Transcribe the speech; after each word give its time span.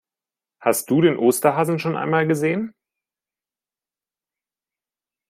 Hast 0.59 0.89
du 0.89 1.01
den 1.01 1.15
Osterhasen 1.15 1.77
schon 1.77 1.95
einmal 1.95 2.25
gesehen? 2.25 2.73